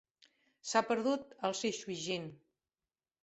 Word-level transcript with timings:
S'ha 0.69 0.81
perdut 0.87 1.35
el 1.49 1.53
"Xisui 1.59 1.99
Jing". 2.05 2.27